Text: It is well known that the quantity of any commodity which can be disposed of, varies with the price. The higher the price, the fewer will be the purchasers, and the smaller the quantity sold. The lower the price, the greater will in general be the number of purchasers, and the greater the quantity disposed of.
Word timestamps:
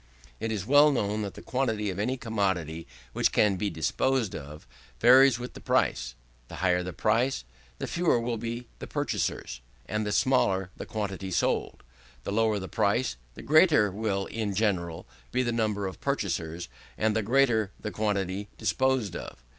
It 0.39 0.51
is 0.51 0.65
well 0.65 0.89
known 0.91 1.21
that 1.21 1.35
the 1.35 1.43
quantity 1.43 1.91
of 1.91 1.99
any 1.99 2.17
commodity 2.17 2.87
which 3.13 3.31
can 3.31 3.55
be 3.55 3.69
disposed 3.69 4.33
of, 4.35 4.65
varies 4.99 5.37
with 5.37 5.53
the 5.53 5.59
price. 5.61 6.15
The 6.47 6.55
higher 6.55 6.81
the 6.81 6.91
price, 6.91 7.43
the 7.77 7.85
fewer 7.85 8.19
will 8.19 8.37
be 8.37 8.67
the 8.79 8.87
purchasers, 8.87 9.61
and 9.85 10.03
the 10.03 10.11
smaller 10.11 10.71
the 10.75 10.87
quantity 10.87 11.29
sold. 11.29 11.83
The 12.23 12.31
lower 12.31 12.57
the 12.57 12.67
price, 12.67 13.15
the 13.35 13.43
greater 13.43 13.91
will 13.91 14.25
in 14.25 14.55
general 14.55 15.05
be 15.31 15.43
the 15.43 15.51
number 15.51 15.85
of 15.85 16.01
purchasers, 16.01 16.67
and 16.97 17.15
the 17.15 17.21
greater 17.21 17.69
the 17.79 17.91
quantity 17.91 18.47
disposed 18.57 19.15
of. 19.15 19.43